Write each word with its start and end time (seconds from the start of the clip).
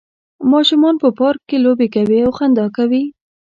ماشومان 0.51 0.95
په 1.03 1.09
پارک 1.19 1.41
کې 1.49 1.57
لوبې 1.65 1.87
کوي 1.95 2.19
او 2.25 2.31
خندا 2.37 2.65
کوي 2.77 3.03